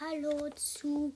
[0.00, 1.14] Hallo zu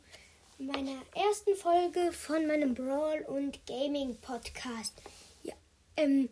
[0.56, 4.94] meiner ersten Folge von meinem Brawl und Gaming Podcast.
[5.42, 5.52] Ja,
[5.96, 6.28] ähm,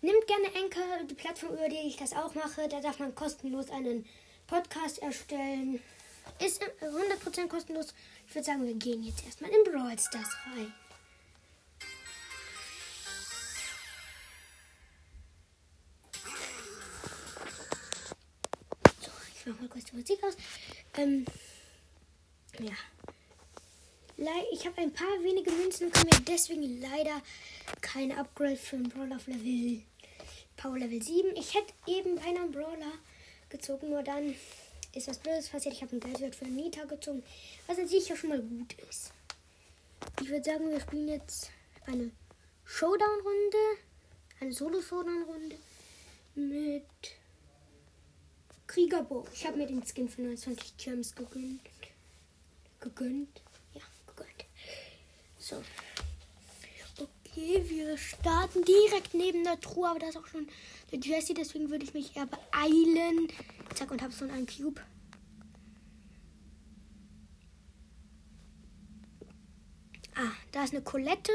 [0.00, 2.66] nimmt gerne Anchor, die Plattform, über die ich das auch mache.
[2.68, 4.04] Da darf man kostenlos einen
[4.48, 5.80] Podcast erstellen.
[6.44, 7.94] Ist 100% kostenlos.
[8.26, 10.74] Ich würde sagen, wir gehen jetzt erstmal in Brawl Stars rein.
[19.00, 20.36] So, ich mach mal kurz die Musik aus.
[20.96, 21.24] Ähm,
[22.60, 22.72] ja.
[24.52, 27.20] Ich habe ein paar wenige Münzen und kann mir deswegen leider
[27.80, 29.82] kein Upgrade für einen Brawler auf Level
[30.56, 31.36] Power Level 7.
[31.36, 32.92] Ich hätte eben bei einem Brawler
[33.48, 34.34] gezogen, nur dann
[34.92, 35.74] ist was Blödes passiert.
[35.74, 37.24] Ich habe einen Geldwert für Nita gezogen,
[37.66, 39.12] was an sich ja schon mal gut ist.
[40.22, 41.50] Ich würde sagen, wir spielen jetzt
[41.86, 42.10] eine
[42.64, 43.58] Showdown-Runde,
[44.40, 45.56] eine Solo-Showdown-Runde
[46.36, 46.84] mit
[48.68, 49.26] Kriegerbo.
[49.34, 51.60] Ich habe mir den Skin für 29 Gems gegönnt
[52.84, 53.42] gegönnt.
[53.72, 54.44] Ja, gegönnt.
[55.38, 55.62] So.
[56.98, 60.46] Okay, wir starten direkt neben der Truhe, aber da ist auch schon
[60.92, 63.28] der Jesse, deswegen würde ich mich eher beeilen.
[63.74, 64.80] Zack, und habe so einen Cube.
[70.14, 71.32] Ah, da ist eine Colette.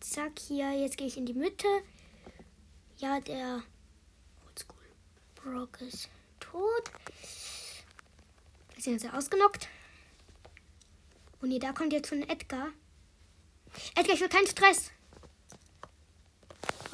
[0.00, 1.68] Zack, hier, jetzt gehe ich in die Mitte.
[3.04, 3.62] Ja, der
[4.46, 4.88] Oldschool
[5.34, 6.08] Brock ist
[6.40, 6.90] tot.
[8.78, 9.68] Jetzt ausgenockt.
[11.42, 12.68] Und hier, da kommt jetzt schon Edgar.
[13.94, 14.90] Edgar, ich will keinen Stress.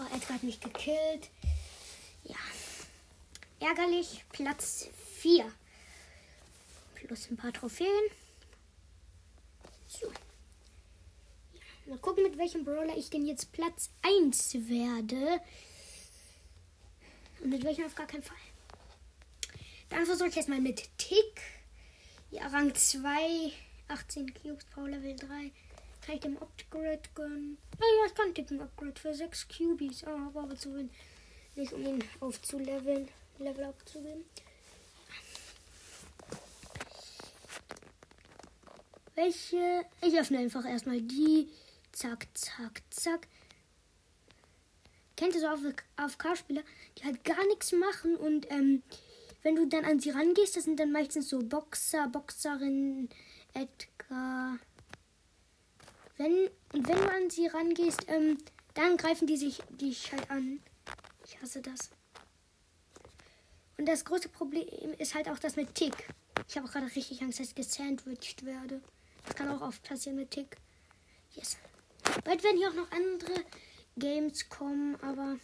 [0.00, 1.30] Oh, Edgar hat mich gekillt.
[2.24, 2.34] Ja.
[3.60, 4.24] Ärgerlich.
[4.32, 5.48] Platz 4.
[6.96, 8.10] Plus ein paar Trophäen.
[9.86, 10.08] So.
[11.52, 15.40] Ja, mal gucken, mit welchem Brawler ich denn jetzt Platz 1 werde.
[17.40, 18.36] Und mit welchem auf gar keinen Fall.
[19.88, 21.40] Dann versuche ich erstmal mit Tick.
[22.30, 23.52] Ja, Rang 2,
[23.88, 25.50] 18 Cubes, Power Level 3.
[26.00, 27.58] Kann ich dem Upgrade gönnen?
[27.78, 30.04] Ja, ja, ich kann Tick ein Upgrade für 6 Cubies.
[30.04, 30.92] Oh, aber, aber zu wenig.
[31.56, 33.08] Nicht um ihn aufzuleveln.
[33.38, 34.24] Level abzugeben.
[39.14, 39.84] Welche?
[40.02, 41.48] Ich öffne einfach erstmal die.
[41.92, 43.26] Zack, zack, zack
[45.20, 45.48] kennt ihr so
[45.96, 46.62] AFK-Spieler,
[46.96, 48.82] die halt gar nichts machen und ähm,
[49.42, 53.10] wenn du dann an sie rangehst, das sind dann meistens so Boxer, Boxerinnen,
[53.52, 54.58] Edgar.
[56.16, 58.38] Wenn, und wenn du an sie rangehst, ähm,
[58.72, 60.60] dann greifen die sich dich halt an.
[61.26, 61.90] Ich hasse das.
[63.76, 66.08] Und das große Problem ist halt auch das mit Tick.
[66.48, 68.80] Ich habe gerade richtig Angst, dass ich gesandwiched werde.
[69.26, 70.56] Das kann auch oft passieren mit Tick.
[71.34, 71.58] Yes.
[72.24, 73.44] Bald werden hier auch noch andere
[74.00, 75.38] Games kommen, aber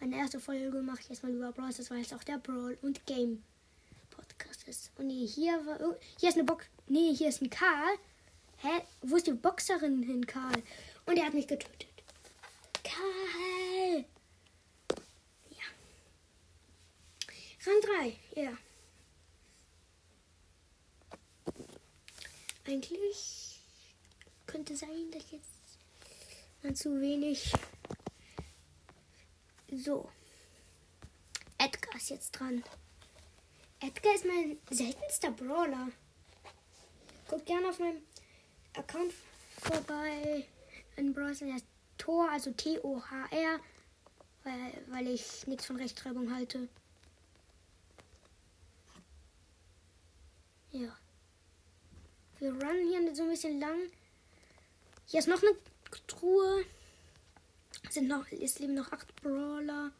[0.00, 3.06] meine erste Folge mache ich erstmal über Brawl, das weil es auch der Brawl und
[3.06, 3.44] Game
[4.10, 4.90] Podcast ist.
[4.98, 6.66] Und nee, hier war oh, hier ist eine Box.
[6.88, 7.96] Nee, hier ist ein Karl.
[8.58, 8.82] Hä?
[9.02, 10.62] Wo ist die Boxerin hin, Karl?
[11.06, 11.86] Und er hat mich getötet.
[12.82, 14.04] Karl!
[15.50, 15.64] Ja.
[17.64, 18.52] Rang 3, ja.
[22.66, 23.60] Eigentlich
[24.46, 25.61] könnte sein, dass jetzt
[26.74, 27.52] zu wenig.
[29.70, 30.08] So.
[31.58, 32.62] Edgar ist jetzt dran.
[33.80, 35.88] Edgar ist mein seltenster Brawler.
[37.28, 38.02] Guckt gerne auf meinem
[38.74, 39.12] Account
[39.58, 40.46] vorbei.
[40.96, 41.66] In Brawler heißt
[41.98, 43.60] Tor, also T-O-H-R,
[44.44, 46.68] weil, weil ich nichts von Rechtschreibung halte.
[50.70, 50.96] Ja.
[52.38, 53.78] Wir runnen hier so ein bisschen lang.
[55.06, 55.56] Hier ist noch eine
[56.06, 56.64] Truhe.
[57.90, 59.92] Sind noch, es leben noch acht Brawler.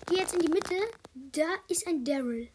[0.00, 0.74] Ich gehe jetzt in die Mitte.
[1.14, 2.48] Da ist ein Daryl.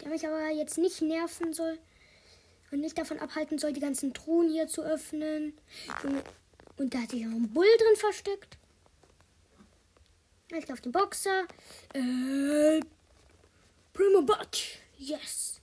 [0.00, 1.78] Der mich aber jetzt nicht nerven soll.
[2.70, 5.56] Und nicht davon abhalten soll, die ganzen Truhen hier zu öffnen.
[6.76, 8.58] Und da hat sich auch ein Bull drin versteckt.
[10.48, 11.46] Ich auf den Boxer.
[11.92, 12.80] Äh,
[13.92, 14.80] Primo Bot.
[14.96, 15.60] Yes.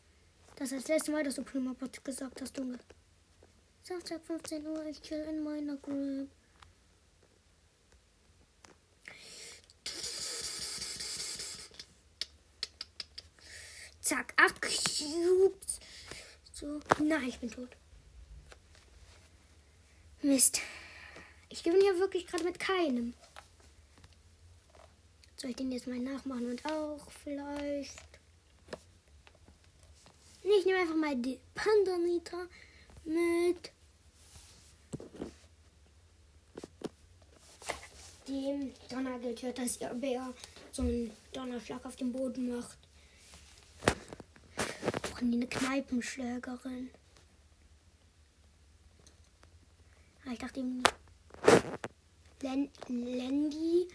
[0.56, 2.80] Das ist das letzte Mal, dass du Primo Bot gesagt hast, Junge.
[3.86, 6.30] Samstag 15 Uhr, ich chill in meiner Group.
[14.00, 15.82] Zack, acht Cubes.
[16.54, 17.76] So, nein, ich bin tot.
[20.22, 20.62] Mist.
[21.50, 23.14] Ich gewinne hier wirklich gerade mit keinem.
[25.36, 28.00] Soll ich den jetzt mal nachmachen und auch vielleicht?
[30.42, 32.48] Nee, ich nehme einfach mal die Pandanita
[33.06, 33.72] mit
[38.28, 40.34] dem Donner gehört, dass ihr Bär
[40.72, 42.78] so einen Donnerschlag auf dem Boden macht.
[45.02, 46.90] Brauchen die eine Kneipenschlägerin?
[50.26, 50.84] Ah, ich dachte eben.
[52.42, 53.88] Len Lendi.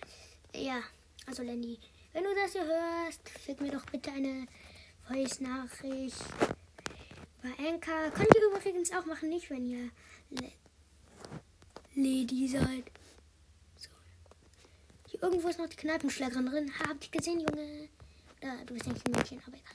[0.54, 0.80] Ja,
[1.26, 1.78] also Lendi.
[2.12, 4.46] Wenn du das hier hörst, schick mir doch bitte eine
[5.06, 6.16] Voice-Nachricht.
[7.42, 9.90] Bei Anchor könnt ihr übrigens auch machen, nicht wenn ihr
[10.30, 10.52] Le
[11.94, 12.84] Lady seid.
[13.76, 13.88] So.
[15.06, 16.72] Hier irgendwo ist noch die Kneipenschlägerin drin.
[16.78, 17.88] Habt ihr gesehen, Junge?
[18.40, 19.74] Oder du bist nicht ein Mädchen, aber egal.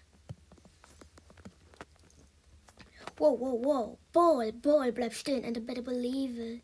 [3.17, 3.97] Wow, wow, wow.
[4.11, 6.61] Ball, Ball, bleib stehen and I better believe it.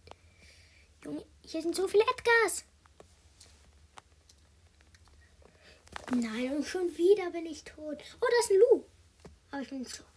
[1.03, 2.65] Junge, hier sind so viele Edgars.
[6.11, 7.97] Nein, und schon wieder bin ich tot.
[8.19, 8.83] Oh, da ist ein Lu.
[9.51, 10.08] Aber ich bin tot.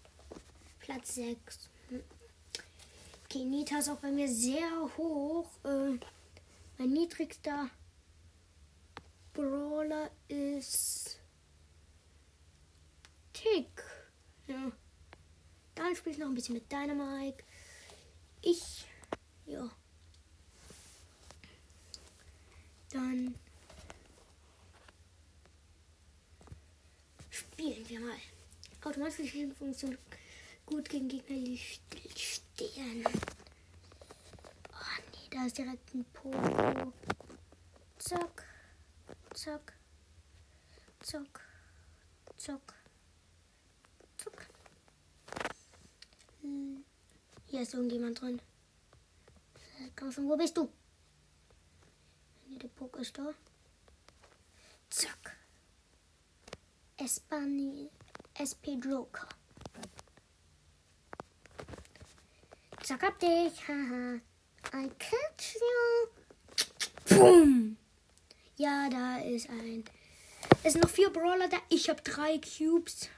[0.93, 1.71] Platz 6.
[1.89, 2.03] Hm.
[3.25, 5.49] Okay, Nita ist auch bei mir sehr hoch.
[5.65, 5.99] Äh,
[6.77, 7.71] mein niedrigster
[9.33, 11.19] Brawler ist
[13.33, 13.83] Tick.
[14.47, 14.71] Ja.
[15.75, 17.43] Dann spiele ich noch ein bisschen mit Dynamite.
[18.43, 18.85] Ich,
[19.47, 19.71] ja.
[22.91, 23.35] Dann
[27.31, 28.19] spielen wir mal.
[28.85, 29.97] Automatische Funktion
[30.67, 31.57] gut gegen Gegner
[32.17, 33.05] stehen.
[34.71, 36.93] Oh nee, da ist direkt ein Pogo.
[37.99, 38.45] Zack,
[39.35, 39.73] zack,
[41.01, 41.41] zack,
[42.37, 42.75] zack,
[44.19, 44.49] zack.
[47.47, 48.41] Hier ist irgendjemand drin.
[49.95, 50.73] Komm schon, wo bist du?
[52.47, 53.35] Der Pogo ist da.
[54.89, 55.37] Zack.
[56.97, 57.91] Espani
[58.39, 59.29] SP Joker.
[62.83, 63.69] Zack, hab dich.
[63.69, 64.21] Haha.
[64.75, 67.17] I catch you.
[67.17, 67.77] Boom.
[68.57, 69.85] Ja, da ist ein.
[70.65, 71.59] Es sind noch vier Brawler da.
[71.69, 73.09] Ich habe drei Cubes.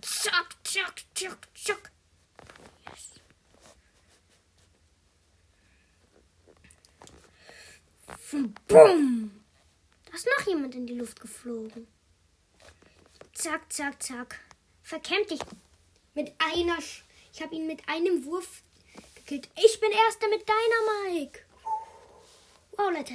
[0.00, 1.90] Zack, zack, zack, zack.
[2.86, 3.20] Yes.
[8.68, 9.07] Bumm!
[10.68, 11.86] Jemand in die Luft geflogen.
[13.32, 14.38] Zack, zack, zack.
[14.82, 15.40] Verkämmt dich
[16.14, 16.78] mit einer.
[16.82, 18.62] Sch ich habe ihn mit einem Wurf
[19.14, 19.48] gekillt.
[19.64, 21.40] Ich bin Erster mit deiner Mike.
[22.72, 23.14] Wow, Leute.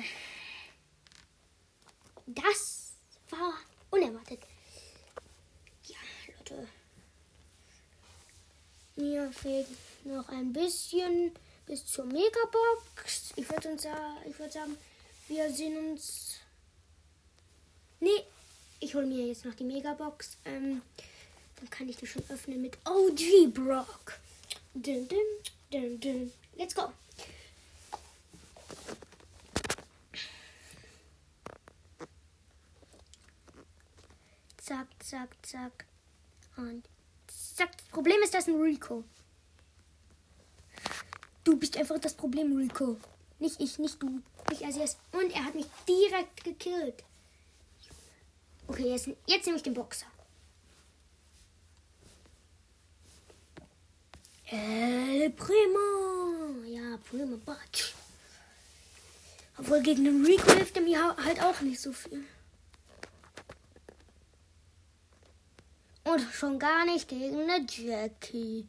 [2.26, 2.94] Das
[3.30, 3.54] war
[3.92, 4.40] unerwartet.
[5.86, 5.98] Ja,
[6.36, 6.68] Leute.
[8.96, 9.68] Mir fehlt
[10.06, 11.32] noch ein bisschen
[11.68, 13.34] bis zur Megabox.
[13.36, 13.78] Ich würde
[14.40, 14.78] würde sagen,
[15.28, 16.43] wir sehen uns.
[18.04, 18.26] Nee,
[18.82, 20.36] ich hole mir jetzt noch die Megabox.
[20.44, 20.82] Ähm,
[21.56, 24.20] dann kann ich die schon öffnen mit OG Brock.
[24.74, 25.18] Dun, dun,
[25.72, 26.34] dun, dun.
[26.58, 26.92] Let's go.
[34.58, 35.86] Zack, zack, zack.
[36.58, 36.84] Und
[37.28, 37.72] zack.
[37.78, 39.06] Das Problem ist, das ist ein Rico.
[41.46, 42.98] Du bist einfach das Problem, Rico.
[43.40, 44.22] Nicht ich, nicht du.
[44.50, 45.00] Nicht als erstes.
[45.14, 47.02] Und er hat mich direkt gekillt.
[48.74, 50.08] Okay, jetzt, jetzt nehme ich den Boxer.
[54.48, 56.64] El Primo.
[56.66, 57.94] Ja, Primo Batsch.
[59.60, 62.26] Obwohl gegen den Rico hilft er mir halt auch nicht so viel.
[66.06, 68.68] Und schon gar nicht gegen eine Jackie.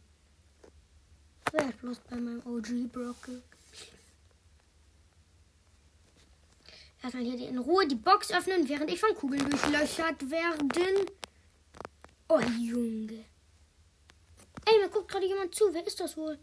[1.50, 3.42] Wer bloß bei meinem OG Brocken?
[7.04, 11.04] Erstmal hier in Ruhe die Box öffnen, während ich von Kugeln durchlöchert werden.
[12.30, 13.26] Oh, Junge.
[14.64, 15.66] Ey, mir guckt gerade jemand zu.
[15.74, 16.38] Wer ist das wohl?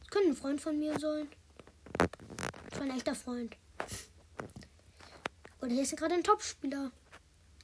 [0.00, 1.28] Das könnte ein Freund von mir sein.
[2.68, 3.56] Das war ein echter Freund.
[5.60, 6.90] Oder hier ist gerade ein Topspieler.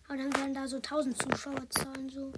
[0.07, 2.33] Aber dann werden da so 1000 Zuschauer zahlen, so.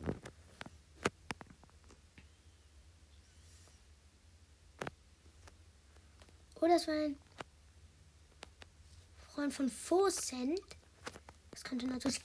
[6.59, 7.19] Oh, das war ein
[9.35, 10.61] Freund von Foscent.
[11.51, 12.21] Das könnte natürlich.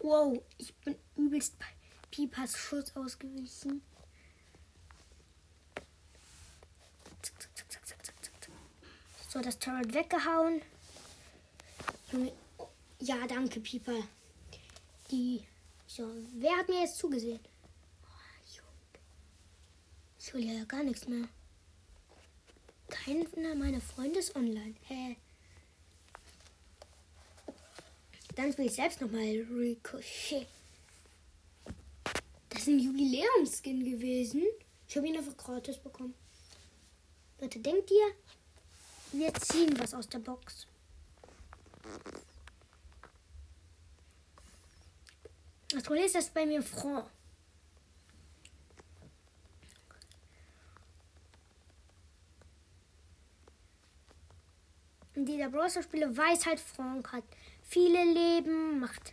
[0.00, 1.66] Wow, ich bin übelst bei
[2.10, 3.82] Pipas Schuss ausgewichen.
[9.28, 10.62] So, das Turret weggehauen.
[12.56, 12.68] Oh,
[13.00, 14.02] ja, danke, Pieper.
[15.10, 15.44] Die.
[15.86, 17.40] So, wer hat mir jetzt zugesehen?
[18.04, 18.60] Oh,
[20.18, 21.28] ich hole ja gar nichts mehr.
[22.88, 24.76] Keiner meiner Freunde ist online.
[24.84, 25.16] Hä?
[28.34, 30.46] Dann spiele ich selbst nochmal Ricochet.
[32.48, 34.42] Das ist ein Jubiläumskin gewesen.
[34.88, 36.14] Ich habe ihn einfach gratis bekommen.
[37.40, 40.66] Leute, denkt ihr, wir ziehen was aus der Box?
[45.68, 47.10] Das Problem ist, dass bei mir Franc.
[55.16, 57.24] Und dieser Browser-Spieler weiß halt, Frank hat
[57.74, 59.12] viele Leben, macht.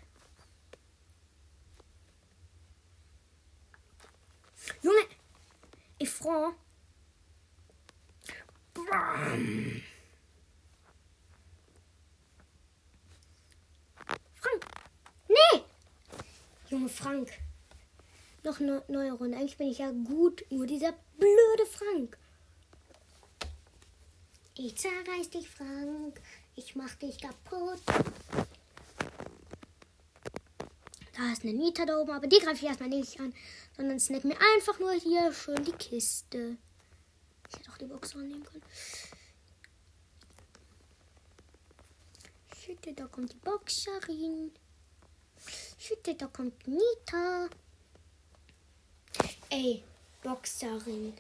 [4.84, 5.02] Junge!
[5.98, 6.56] Ich Frank.
[8.76, 9.82] Bam.
[14.36, 14.66] Frank!
[15.28, 15.64] Nee!
[16.70, 17.32] Junge Frank.
[18.44, 19.38] Noch eine neue Runde.
[19.38, 22.16] Eigentlich bin ich ja gut, nur dieser blöde Frank.
[24.56, 26.22] Ich zerreiß dich, Frank.
[26.56, 27.82] Ich mach dich kaputt.
[31.22, 33.32] Da ist eine Nita da oben, aber die greife ich erstmal nicht an,
[33.78, 36.58] sondern snack mir einfach nur hier schön die Kiste.
[37.48, 38.64] Ich hätte auch die Box annehmen können.
[42.56, 44.52] Schütte, da kommt die Boxerin.
[45.78, 47.50] Schütte, da kommt Nita.
[49.52, 49.84] Ey,
[50.24, 51.14] Boxerin.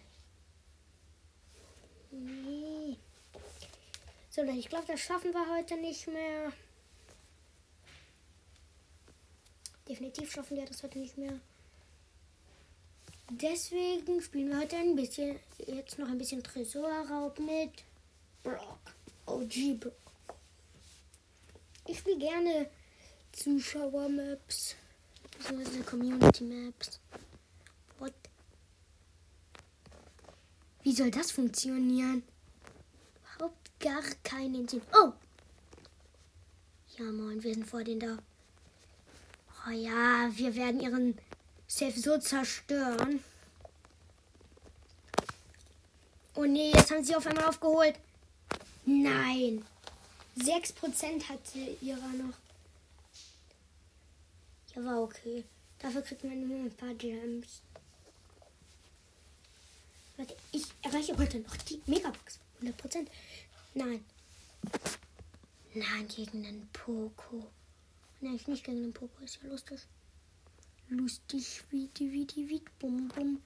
[2.09, 2.97] Nee.
[4.31, 6.51] So, Leute, ich glaube, das schaffen wir heute nicht mehr.
[9.91, 11.37] Definitiv schaffen wir das heute nicht mehr.
[13.29, 17.83] Deswegen spielen wir heute ein bisschen, jetzt noch ein bisschen Tresorraub mit
[18.41, 18.79] Brock.
[19.25, 19.93] OG Brock.
[21.87, 22.69] Ich spiele gerne
[23.33, 24.77] Zuschauer-Maps.
[25.37, 27.01] Beziehungsweise Community-Maps.
[27.99, 28.13] What?
[30.83, 32.23] Wie soll das funktionieren?
[33.35, 34.83] Überhaupt gar keinen Sinn.
[34.93, 35.11] Oh!
[36.97, 38.17] Ja, moin, wir sind vor denen da.
[39.67, 41.17] Oh ja, wir werden ihren
[41.67, 43.23] Safe so zerstören.
[46.35, 47.95] Oh nee, jetzt haben sie auf einmal aufgeholt.
[48.85, 49.63] Nein.
[50.37, 52.33] 6% hatte ihrer noch.
[54.75, 55.43] Ja, war okay.
[55.79, 57.61] Dafür kriegt man nur ein paar Gems.
[60.17, 62.39] Warte, ich erreiche heute noch die Megabox.
[62.61, 63.07] 100%.
[63.73, 64.03] Nein.
[65.73, 67.47] Nein, gegen den Poco.
[68.21, 69.23] Nein, nicht gegen den Poco.
[69.23, 69.79] Ist ja lustig.
[70.89, 73.41] Lustig wie die, wie die, wie bum, bum.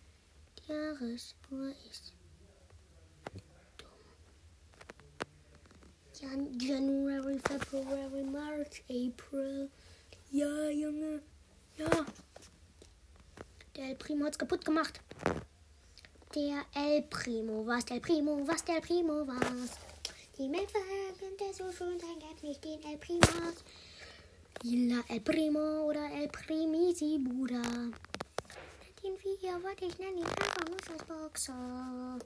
[0.60, 2.14] Die Jahresuhr ist
[3.78, 3.90] dumm.
[6.60, 9.70] January, February, March, April.
[10.32, 11.22] Ja, Junge.
[11.78, 12.06] Ja.
[13.78, 15.00] Der El Primo hat's kaputt gemacht.
[16.34, 19.78] Der El Primo, was der Primo, was der Primo, was.
[20.38, 23.64] Die könnte so schön sein, gab nicht den El Primos.
[24.64, 27.62] Lila El Primo oder El Primisi Bruder.
[29.04, 32.20] Den wir wollte ich nennen, einfach nur als Boxer.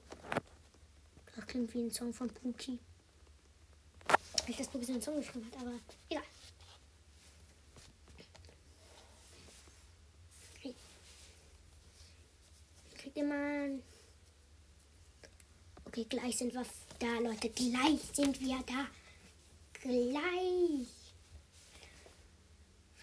[1.36, 2.78] Das klingt wie ein Song von Puki.
[4.46, 6.22] Ich das Puki so einen Song geschrieben hat, aber egal.
[10.60, 10.74] Hey.
[12.96, 13.82] Kriegt ihr mal.
[15.86, 16.64] Okay, gleich sind wir
[17.00, 17.50] da, Leute.
[17.50, 18.86] Gleich sind wir da.
[19.72, 20.86] Gleich.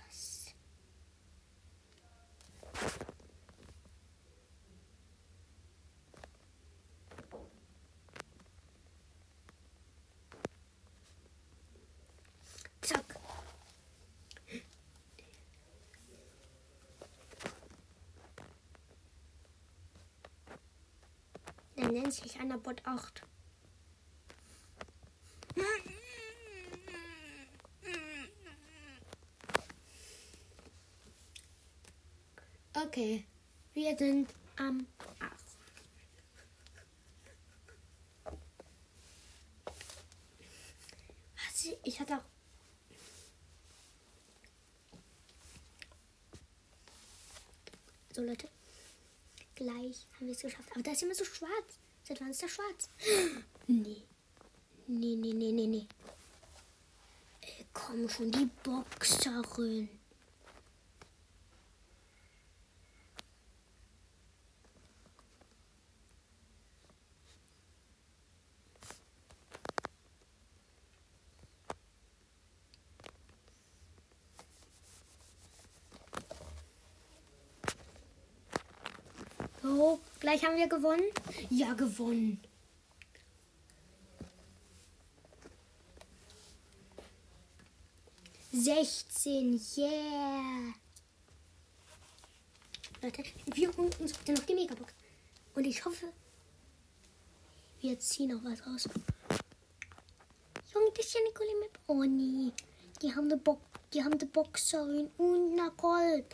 [0.07, 0.53] Was?
[12.81, 13.19] Zack.
[21.88, 23.22] Dann nennt sich Annabot 8.
[32.74, 33.24] Okay,
[33.74, 34.86] wir sind am
[35.20, 35.32] Arsch.
[41.38, 41.70] Was?
[41.86, 42.25] Ich hatte auch.
[48.13, 48.50] So, Leute.
[49.56, 50.69] Gleich haben wir es geschafft.
[50.74, 51.79] Aber da ist immer so schwarz.
[52.03, 52.89] Seit wann ist das schwarz?
[53.69, 54.03] Nee.
[54.88, 55.88] Nee, nee, nee, nee, nee.
[57.41, 59.89] Ey, komm schon, die Boxerin.
[79.77, 81.03] So, gleich haben wir gewonnen.
[81.51, 82.41] Ja, gewonnen.
[88.51, 90.74] Sechzehn, yeah.
[93.03, 94.91] Leute, wir holen uns noch die Megabox.
[95.53, 96.12] Und ich hoffe,
[97.81, 98.89] wir ziehen noch was raus.
[100.74, 101.69] Junge, das ist ja eine coole.
[101.86, 102.51] Oh nee.
[103.03, 103.62] Die haben eine, Bo
[103.93, 106.25] die haben eine Boxerin und eine Gold.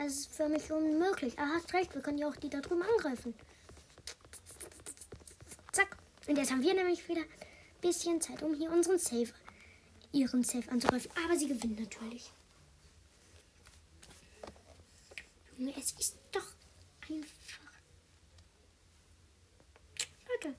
[0.00, 1.38] Das ist für mich unmöglich.
[1.38, 3.34] Ah, hast recht, wir können ja auch die da drüben angreifen.
[5.72, 5.94] Zack.
[6.26, 9.30] Und jetzt haben wir nämlich wieder ein bisschen Zeit, um hier unseren Safe,
[10.10, 11.10] ihren Safe anzugreifen.
[11.22, 12.32] Aber sie gewinnen natürlich.
[15.58, 16.46] Junge, es ist doch
[17.02, 17.72] einfach.
[20.30, 20.54] Leute.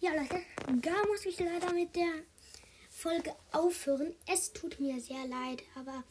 [0.00, 0.42] Ja, Leute,
[0.82, 2.24] da muss ich leider mit der
[2.90, 4.16] Folge aufhören.
[4.26, 6.02] Es tut mir sehr leid, aber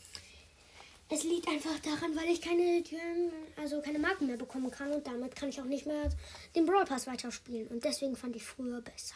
[1.13, 5.05] es liegt einfach daran, weil ich keine Türen, also keine Marken mehr bekommen kann und
[5.05, 6.09] damit kann ich auch nicht mehr
[6.55, 7.67] den Brawl Pass weiterspielen.
[7.67, 9.15] Und deswegen fand ich früher besser.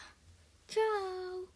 [0.68, 1.48] Ciao.